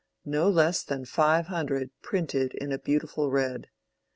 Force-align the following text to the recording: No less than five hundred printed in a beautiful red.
No 0.25 0.49
less 0.49 0.81
than 0.81 1.05
five 1.05 1.45
hundred 1.45 1.91
printed 2.01 2.55
in 2.55 2.71
a 2.71 2.79
beautiful 2.79 3.29
red. 3.29 3.67